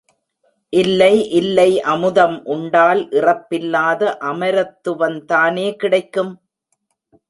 இல்லை 0.73 1.15
இல்லை 1.31 1.67
அமுதம் 1.83 2.37
உண்டால் 2.45 3.01
இறப்பில்லாத 3.11 4.01
அமரத்துவந்தானே 4.31 5.67
கிடைக்கும்? 5.75 6.33